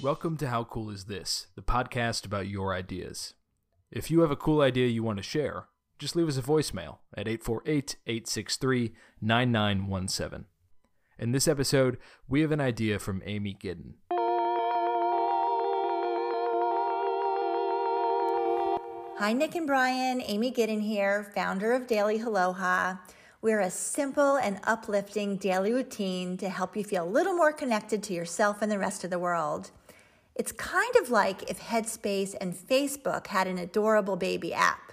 Welcome 0.00 0.36
to 0.36 0.46
How 0.48 0.62
Cool 0.62 0.90
Is 0.90 1.06
This, 1.06 1.48
the 1.56 1.62
podcast 1.62 2.24
about 2.24 2.46
your 2.46 2.72
ideas. 2.72 3.34
If 3.90 4.12
you 4.12 4.20
have 4.20 4.30
a 4.30 4.36
cool 4.36 4.60
idea 4.60 4.86
you 4.86 5.02
want 5.02 5.16
to 5.16 5.24
share, 5.24 5.66
just 5.98 6.14
leave 6.14 6.28
us 6.28 6.38
a 6.38 6.42
voicemail 6.42 6.98
at 7.14 7.26
848 7.26 7.96
863 8.06 8.94
9917. 9.20 10.44
In 11.18 11.32
this 11.32 11.48
episode, 11.48 11.98
we 12.28 12.42
have 12.42 12.52
an 12.52 12.60
idea 12.60 13.00
from 13.00 13.22
Amy 13.26 13.56
Gidden. 13.60 13.94
Hi, 19.18 19.32
Nick 19.32 19.56
and 19.56 19.66
Brian. 19.66 20.22
Amy 20.22 20.52
Gidden 20.52 20.80
here, 20.80 21.32
founder 21.34 21.72
of 21.72 21.88
Daily 21.88 22.20
Aloha. 22.20 22.98
We're 23.40 23.60
a 23.60 23.70
simple 23.70 24.34
and 24.34 24.58
uplifting 24.64 25.36
daily 25.36 25.72
routine 25.72 26.36
to 26.38 26.48
help 26.48 26.76
you 26.76 26.82
feel 26.82 27.04
a 27.04 27.06
little 27.08 27.34
more 27.34 27.52
connected 27.52 28.02
to 28.02 28.12
yourself 28.12 28.62
and 28.62 28.72
the 28.72 28.80
rest 28.80 29.04
of 29.04 29.10
the 29.10 29.18
world. 29.18 29.70
It's 30.34 30.50
kind 30.50 30.96
of 30.96 31.10
like 31.10 31.48
if 31.48 31.60
Headspace 31.60 32.34
and 32.40 32.52
Facebook 32.52 33.28
had 33.28 33.46
an 33.46 33.56
adorable 33.56 34.16
baby 34.16 34.52
app. 34.52 34.92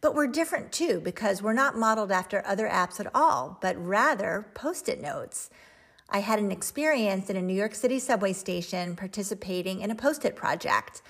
But 0.00 0.14
we're 0.14 0.26
different 0.26 0.72
too 0.72 1.02
because 1.04 1.42
we're 1.42 1.52
not 1.52 1.76
modeled 1.76 2.10
after 2.10 2.42
other 2.46 2.66
apps 2.66 2.98
at 2.98 3.10
all, 3.14 3.58
but 3.60 3.76
rather 3.76 4.46
post 4.54 4.88
it 4.88 5.02
notes. 5.02 5.50
I 6.08 6.20
had 6.20 6.38
an 6.38 6.50
experience 6.50 7.28
in 7.28 7.36
a 7.36 7.42
New 7.42 7.52
York 7.52 7.74
City 7.74 7.98
subway 7.98 8.32
station 8.32 8.96
participating 8.96 9.82
in 9.82 9.90
a 9.90 9.94
post 9.94 10.24
it 10.24 10.34
project 10.34 11.02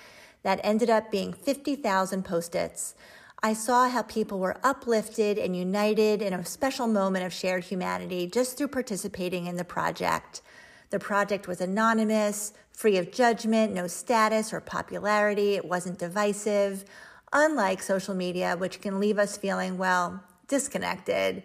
that 0.43 0.61
ended 0.65 0.91
up 0.91 1.13
being 1.13 1.33
50,000 1.33 2.25
post 2.25 2.57
its. 2.57 2.97
I 3.45 3.55
saw 3.55 3.89
how 3.89 4.03
people 4.03 4.39
were 4.39 4.57
uplifted 4.63 5.37
and 5.37 5.57
united 5.57 6.23
in 6.23 6.33
a 6.33 6.45
special 6.45 6.87
moment 6.87 7.27
of 7.27 7.33
shared 7.33 7.65
humanity 7.65 8.29
just 8.29 8.57
through 8.57 8.69
participating 8.69 9.47
in 9.47 9.57
the 9.57 9.65
project. 9.65 10.43
The 10.91 11.01
project 11.01 11.49
was 11.49 11.61
anonymous, 11.61 12.53
free 12.71 12.97
of 12.99 13.11
judgment, 13.11 13.73
no 13.73 13.89
status 13.89 14.53
or 14.53 14.61
popularity. 14.61 15.55
It 15.55 15.65
wasn't 15.65 15.99
divisive, 15.99 16.85
unlike 17.33 17.83
social 17.83 18.15
media, 18.15 18.57
which 18.57 18.81
can 18.81 19.01
leave 19.01 19.19
us 19.19 19.37
feeling, 19.37 19.77
well, 19.77 20.23
disconnected. 20.47 21.43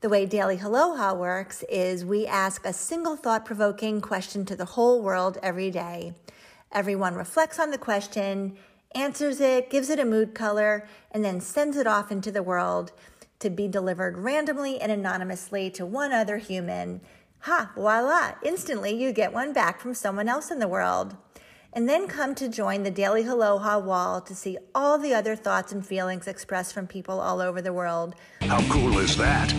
The 0.00 0.08
way 0.08 0.24
Daily 0.24 0.58
Aloha 0.58 1.12
works 1.12 1.62
is 1.68 2.06
we 2.06 2.26
ask 2.26 2.64
a 2.64 2.72
single 2.72 3.16
thought 3.16 3.44
provoking 3.44 4.00
question 4.00 4.46
to 4.46 4.56
the 4.56 4.64
whole 4.64 5.02
world 5.02 5.36
every 5.42 5.70
day. 5.70 6.14
Everyone 6.72 7.14
reflects 7.14 7.58
on 7.58 7.70
the 7.70 7.78
question, 7.78 8.56
answers 8.94 9.40
it, 9.40 9.70
gives 9.70 9.90
it 9.90 9.98
a 9.98 10.04
mood 10.04 10.34
color, 10.34 10.86
and 11.10 11.24
then 11.24 11.40
sends 11.40 11.76
it 11.76 11.86
off 11.86 12.10
into 12.10 12.30
the 12.30 12.42
world 12.42 12.92
to 13.40 13.50
be 13.50 13.68
delivered 13.68 14.16
randomly 14.16 14.80
and 14.80 14.90
anonymously 14.90 15.70
to 15.70 15.84
one 15.84 16.12
other 16.12 16.38
human. 16.38 17.00
Ha, 17.40 17.72
voila, 17.74 18.32
instantly 18.42 18.92
you 18.92 19.12
get 19.12 19.32
one 19.32 19.52
back 19.52 19.80
from 19.80 19.94
someone 19.94 20.28
else 20.28 20.50
in 20.50 20.60
the 20.60 20.68
world. 20.68 21.16
And 21.72 21.88
then 21.88 22.06
come 22.06 22.34
to 22.36 22.48
join 22.48 22.84
the 22.84 22.90
Daily 22.90 23.26
Aloha 23.26 23.80
wall 23.80 24.20
to 24.22 24.34
see 24.34 24.56
all 24.74 24.96
the 24.96 25.12
other 25.12 25.34
thoughts 25.34 25.72
and 25.72 25.84
feelings 25.84 26.28
expressed 26.28 26.72
from 26.72 26.86
people 26.86 27.20
all 27.20 27.40
over 27.40 27.60
the 27.60 27.72
world. 27.72 28.14
How 28.42 28.62
cool 28.72 28.98
is 28.98 29.16
that? 29.16 29.52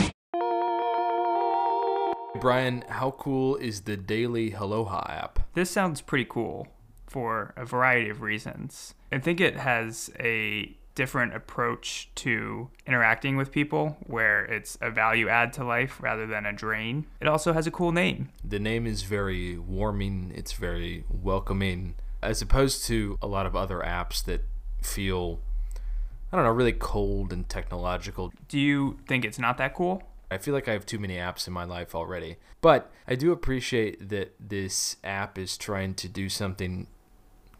Brian, 2.39 2.83
how 2.87 3.11
cool 3.11 3.57
is 3.57 3.81
the 3.81 3.97
Daily 3.97 4.53
Aloha 4.53 5.05
app? 5.09 5.39
This 5.53 5.69
sounds 5.69 6.01
pretty 6.01 6.25
cool 6.25 6.67
for 7.15 7.53
a 7.55 7.63
variety 7.63 8.09
of 8.09 8.21
reasons. 8.21 8.93
I 9.09 9.19
think 9.19 9.39
it 9.39 9.55
has 9.55 10.11
a 10.19 10.75
different 10.95 11.33
approach 11.33 12.09
to 12.15 12.69
interacting 12.85 13.37
with 13.37 13.53
people 13.53 13.95
where 14.05 14.43
it's 14.43 14.77
a 14.81 14.91
value 14.91 15.29
add 15.29 15.53
to 15.53 15.63
life 15.63 16.03
rather 16.03 16.27
than 16.27 16.45
a 16.45 16.51
drain. 16.51 17.05
It 17.21 17.29
also 17.29 17.53
has 17.53 17.65
a 17.65 17.71
cool 17.71 17.93
name. 17.93 18.31
The 18.43 18.59
name 18.59 18.85
is 18.85 19.03
very 19.03 19.57
warming, 19.57 20.33
it's 20.35 20.51
very 20.51 21.05
welcoming, 21.09 21.95
as 22.21 22.41
opposed 22.41 22.85
to 22.87 23.17
a 23.21 23.27
lot 23.27 23.45
of 23.45 23.55
other 23.55 23.79
apps 23.79 24.21
that 24.25 24.41
feel, 24.81 25.39
I 26.33 26.35
don't 26.35 26.43
know, 26.43 26.51
really 26.51 26.73
cold 26.73 27.31
and 27.31 27.47
technological. 27.47 28.33
Do 28.49 28.59
you 28.59 28.97
think 29.07 29.23
it's 29.23 29.39
not 29.39 29.57
that 29.59 29.73
cool? 29.73 30.03
I 30.29 30.37
feel 30.37 30.53
like 30.53 30.67
I 30.67 30.73
have 30.73 30.85
too 30.85 30.99
many 30.99 31.15
apps 31.15 31.47
in 31.47 31.53
my 31.53 31.63
life 31.63 31.95
already. 31.95 32.35
But 32.59 32.91
I 33.07 33.15
do 33.15 33.31
appreciate 33.31 34.09
that 34.09 34.33
this 34.37 34.97
app 35.01 35.37
is 35.37 35.57
trying 35.57 35.93
to 35.95 36.09
do 36.09 36.27
something 36.27 36.87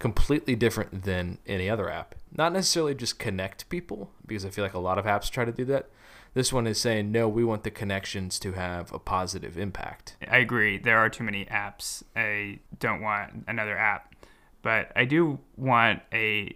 completely 0.06 0.56
different 0.56 1.02
than 1.02 1.40
any 1.48 1.68
other 1.68 1.90
app. 1.90 2.14
Not 2.32 2.54
necessarily 2.54 2.94
just 2.94 3.18
connect 3.18 3.68
people, 3.70 4.12
because 4.24 4.46
I 4.46 4.52
feel 4.52 4.64
like 4.64 4.76
a 4.76 4.80
lot 4.80 5.00
of 5.00 5.06
apps 5.06 5.32
try 5.32 5.46
to 5.46 5.52
do 5.52 5.66
that. 5.66 5.90
This 6.36 6.54
one 6.54 6.68
is 6.68 6.80
saying, 6.80 7.12
no, 7.12 7.28
we 7.28 7.44
want 7.44 7.64
the 7.64 7.72
connections 7.72 8.38
to 8.42 8.52
have 8.52 8.94
a 8.94 9.00
positive 9.00 9.58
impact. 9.58 10.16
I 10.30 10.38
agree. 10.38 10.78
There 10.78 11.00
are 11.00 11.10
too 11.10 11.24
many 11.24 11.46
apps. 11.46 12.04
I 12.16 12.60
don't 12.80 13.02
want 13.02 13.46
another 13.48 13.76
app. 13.76 14.14
But 14.62 14.92
I 14.96 15.06
do 15.06 15.40
want 15.58 16.04
a 16.14 16.56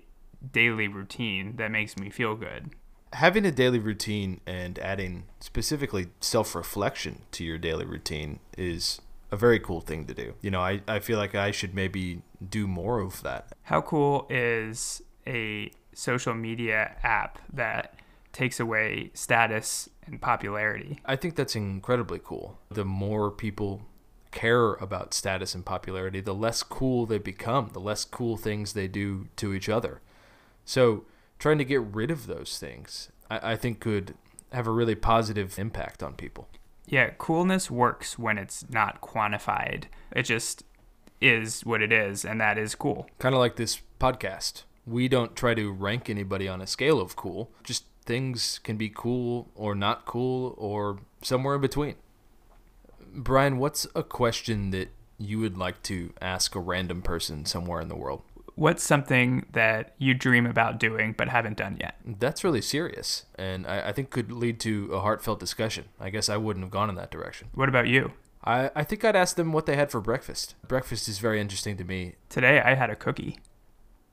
daily 0.52 0.88
routine 0.88 1.56
that 1.56 1.72
makes 1.72 1.98
me 1.98 2.12
feel 2.12 2.36
good. 2.36 2.70
Having 3.14 3.48
a 3.48 3.52
daily 3.52 3.80
routine 3.80 4.42
and 4.46 4.78
adding 4.78 5.24
specifically 5.40 6.10
self 6.20 6.54
reflection 6.54 7.24
to 7.32 7.44
your 7.44 7.58
daily 7.58 7.86
routine 7.86 8.42
is 8.56 9.02
a 9.32 9.36
very 9.36 9.60
cool 9.60 9.82
thing 9.82 10.06
to 10.06 10.14
do. 10.14 10.36
You 10.40 10.52
know, 10.52 10.62
I, 10.62 10.82
I 10.88 11.00
feel 11.00 11.18
like 11.18 11.34
I 11.34 11.50
should 11.50 11.74
maybe 11.74 12.22
do 12.48 12.68
more 12.68 13.00
of 13.00 13.22
that. 13.24 13.54
How 13.64 13.82
cool 13.82 14.28
is 14.30 15.02
a 15.28 15.72
social 15.94 16.34
media 16.34 16.96
app 17.04 17.40
that 17.54 17.96
takes 18.32 18.60
away 18.60 19.12
status 19.14 19.90
and 20.06 20.22
popularity? 20.22 21.00
I 21.06 21.16
think 21.16 21.36
that's 21.36 21.56
incredibly 21.56 22.20
cool. 22.24 22.60
The 22.70 22.86
more 22.86 23.32
people 23.32 23.82
care 24.32 24.74
about 24.74 25.14
status 25.14 25.56
and 25.56 25.66
popularity, 25.66 26.22
the 26.22 26.36
less 26.36 26.64
cool 26.64 27.06
they 27.06 27.18
become, 27.18 27.70
the 27.74 27.80
less 27.80 28.06
cool 28.06 28.38
things 28.38 28.74
they 28.74 28.88
do 28.88 29.28
to 29.38 29.54
each 29.54 29.70
other. 29.70 30.02
So, 30.66 31.06
trying 31.40 31.58
to 31.58 31.66
get 31.66 31.82
rid 31.82 32.12
of 32.12 32.28
those 32.28 32.60
things, 32.60 33.10
I, 33.30 33.54
I 33.54 33.56
think 33.56 33.80
could 33.80 34.16
have 34.52 34.68
a 34.68 34.72
really 34.72 34.96
positive 34.96 35.58
impact 35.58 36.04
on 36.04 36.14
people. 36.14 36.48
Yeah, 36.86 37.12
coolness 37.18 37.70
works 37.70 38.18
when 38.18 38.38
it's 38.38 38.68
not 38.70 39.02
quantified. 39.02 39.86
It 40.12 40.24
just 40.24 40.64
is 41.22 41.66
what 41.66 41.82
it 41.82 41.92
is, 41.92 42.26
and 42.26 42.40
that 42.42 42.58
is 42.58 42.76
cool. 42.76 43.08
Kind 43.20 43.36
of 43.36 43.40
like 43.40 43.56
this 43.56 43.82
podcast. 44.00 44.64
We 44.86 45.08
don't 45.08 45.36
try 45.36 45.54
to 45.54 45.72
rank 45.72 46.10
anybody 46.10 46.48
on 46.48 46.62
a 46.62 46.68
scale 46.68 47.00
of 47.00 47.16
cool. 47.16 47.52
Just 47.64 47.86
things 48.06 48.60
can 48.64 48.78
be 48.78 48.90
cool 48.90 49.50
or 49.56 49.76
not 49.76 50.06
cool 50.06 50.56
or 50.58 51.00
somewhere 51.22 51.56
in 51.56 51.62
between. 51.62 51.96
Brian, 53.14 53.58
what's 53.58 53.88
a 53.96 54.04
question 54.04 54.72
that 54.72 54.90
you 55.18 55.40
would 55.40 55.58
like 55.58 55.84
to 55.84 56.14
ask 56.22 56.56
a 56.56 56.60
random 56.60 57.02
person 57.02 57.46
somewhere 57.46 57.82
in 57.82 57.88
the 57.88 57.96
world? 57.96 58.22
What's 58.56 58.84
something 58.84 59.46
that 59.54 59.94
you 60.00 60.14
dream 60.14 60.46
about 60.46 60.80
doing 60.80 61.14
but 61.18 61.30
haven't 61.30 61.58
done 61.58 61.78
yet? 61.80 61.96
That's 62.06 62.44
really 62.44 62.62
serious, 62.62 63.26
and 63.36 63.66
I, 63.66 63.90
I 63.90 63.92
think 63.94 64.10
could 64.10 64.32
lead 64.32 64.60
to 64.62 64.90
a 64.92 65.00
heartfelt 65.00 65.40
discussion. 65.40 65.86
I 66.00 66.10
guess 66.10 66.28
I 66.28 66.36
wouldn't 66.36 66.66
have 66.66 66.72
gone 66.72 66.90
in 66.90 66.96
that 66.96 67.10
direction. 67.12 67.48
What 67.54 67.70
about 67.70 67.88
you? 67.88 68.12
I, 68.44 68.72
I 68.76 68.84
think 68.84 69.04
I'd 69.04 69.16
ask 69.16 69.36
them 69.36 69.52
what 69.52 69.66
they 69.66 69.76
had 69.76 69.92
for 69.92 70.02
breakfast. 70.02 70.56
Breakfast 70.68 71.08
is 71.08 71.20
very 71.20 71.42
interesting 71.42 71.78
to 71.78 71.84
me. 71.84 72.16
Today 72.30 72.62
I 72.62 72.76
had 72.76 72.90
a 72.90 72.96
cookie. 72.96 73.40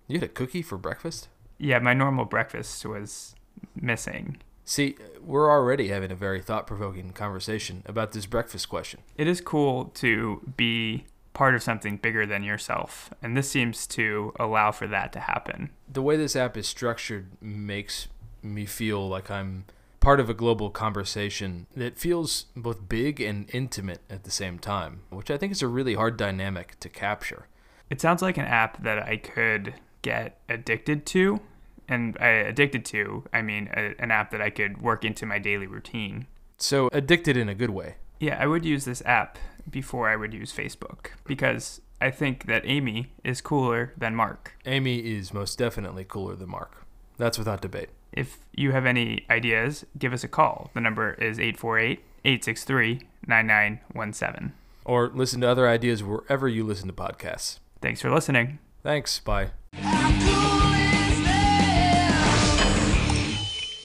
You 0.09 0.19
had 0.19 0.28
a 0.28 0.32
cookie 0.32 0.62
for 0.62 0.78
breakfast? 0.78 1.28
Yeah, 1.59 1.78
my 1.78 1.94
normal 1.94 2.25
breakfast 2.25 2.84
was 2.84 3.34
missing. 3.75 4.38
See, 4.64 4.97
we're 5.25 5.50
already 5.50 5.88
having 5.88 6.10
a 6.10 6.16
very 6.16 6.42
thought 6.42 6.66
provoking 6.66 7.12
conversation 7.12 7.82
about 7.87 8.12
this 8.12 8.26
breakfast 8.26 8.69
question. 8.69 9.00
It 9.16 9.28
is 9.28 9.41
cool 9.41 9.87
to 9.94 10.53
be 10.56 11.06
part 11.34 11.54
of 11.54 11.62
something 11.62 11.98
bigger 11.98 12.26
than 12.26 12.43
yourself, 12.43 13.10
and 13.22 13.37
this 13.37 13.48
seems 13.48 13.87
to 13.88 14.32
allow 14.41 14.72
for 14.72 14.87
that 14.88 15.12
to 15.12 15.20
happen. 15.20 15.70
The 15.88 16.03
way 16.03 16.16
this 16.16 16.34
app 16.34 16.56
is 16.56 16.66
structured 16.66 17.28
makes 17.41 18.08
me 18.43 18.66
feel 18.66 19.08
like 19.08 19.31
I'm 19.31 19.66
part 20.06 20.21
of 20.21 20.31
a 20.31 20.34
global 20.34 20.71
conversation 20.71 21.67
that 21.75 21.99
feels 21.99 22.44
both 22.55 22.88
big 22.88 23.20
and 23.20 23.50
intimate 23.53 23.99
at 24.08 24.23
the 24.23 24.31
same 24.31 24.56
time, 24.56 25.00
which 25.11 25.32
I 25.32 25.37
think 25.37 25.50
is 25.50 25.62
a 25.62 25.67
really 25.67 25.94
hard 25.94 26.17
dynamic 26.17 26.79
to 26.79 26.88
capture. 26.88 27.49
It 27.91 28.00
sounds 28.00 28.23
like 28.23 28.38
an 28.38 28.44
app 28.44 28.81
that 28.85 29.00
I 29.00 29.17
could 29.17 29.75
get 30.03 30.38
addicted 30.49 31.06
to. 31.06 31.41
And 31.88 32.17
I, 32.20 32.29
addicted 32.29 32.85
to, 32.85 33.25
I 33.32 33.43
mean 33.43 33.69
a, 33.76 34.00
an 34.00 34.12
app 34.12 34.31
that 34.31 34.41
I 34.41 34.49
could 34.49 34.81
work 34.81 35.05
into 35.05 35.26
my 35.26 35.41
daily 35.41 35.67
routine. 35.67 36.29
So, 36.56 36.88
addicted 36.93 37.37
in 37.37 37.49
a 37.49 37.55
good 37.56 37.70
way. 37.70 37.97
Yeah, 38.20 38.41
I 38.41 38.47
would 38.47 38.64
use 38.64 38.85
this 38.85 39.03
app 39.05 39.38
before 39.69 40.08
I 40.08 40.14
would 40.14 40.32
use 40.32 40.53
Facebook 40.53 41.08
because 41.25 41.81
I 42.00 42.12
think 42.12 42.47
that 42.47 42.62
Amy 42.64 43.11
is 43.25 43.41
cooler 43.41 43.93
than 43.99 44.14
Mark. 44.14 44.53
Amy 44.67 44.99
is 44.99 45.35
most 45.35 45.58
definitely 45.58 46.05
cooler 46.05 46.37
than 46.37 46.50
Mark. 46.50 46.87
That's 47.19 47.39
without 47.39 47.61
debate. 47.61 47.91
If 48.13 48.39
you 48.53 48.73
have 48.73 48.87
any 48.87 49.27
ideas, 49.31 49.85
give 49.99 50.13
us 50.13 50.25
a 50.25 50.29
call. 50.29 50.71
The 50.75 50.81
number 50.81 51.13
is 51.15 51.39
848 51.39 52.01
863 52.25 53.01
9917. 53.27 54.53
Or 54.85 55.09
listen 55.09 55.41
to 55.41 55.49
other 55.49 55.69
ideas 55.69 56.03
wherever 56.03 56.49
you 56.49 56.65
listen 56.65 56.87
to 56.89 56.95
podcasts. 56.95 57.59
Thanks 57.81 58.01
for 58.01 58.11
listening. 58.11 58.59
Thanks. 58.83 59.21
Bye. 59.21 59.51